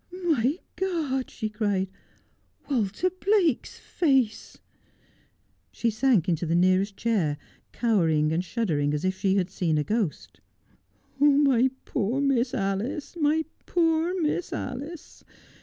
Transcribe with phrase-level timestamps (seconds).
[0.31, 1.87] 'My God,' she cried,'
[2.71, 4.57] Walter Blake's face!'
[5.71, 7.37] She sank into the nearest chair,
[7.71, 10.41] cowering and shuddering as if she had seen a ghost.'
[11.21, 15.23] Oh, my poor Miss Alice, my poor Miss Alice